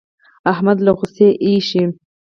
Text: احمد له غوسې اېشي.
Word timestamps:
احمد 0.51 0.77
له 0.85 0.91
غوسې 0.97 1.27
اېشي. 1.43 1.83